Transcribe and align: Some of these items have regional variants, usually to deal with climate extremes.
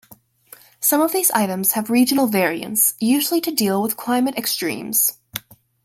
Some 0.79 0.99
of 0.99 1.11
these 1.11 1.29
items 1.29 1.73
have 1.73 1.91
regional 1.91 2.25
variants, 2.25 2.95
usually 2.99 3.39
to 3.41 3.51
deal 3.51 3.83
with 3.83 3.97
climate 3.97 4.35
extremes. 4.35 5.19